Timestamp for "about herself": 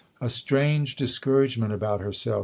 1.71-2.39